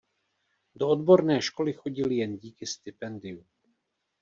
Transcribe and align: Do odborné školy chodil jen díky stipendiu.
Do 0.75 0.89
odborné 0.89 1.41
školy 1.41 1.73
chodil 1.73 2.11
jen 2.11 2.37
díky 2.37 2.65
stipendiu. 2.65 3.45